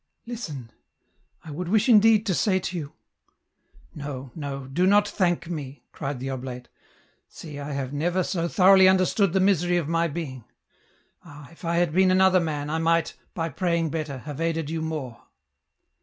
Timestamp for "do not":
4.65-5.07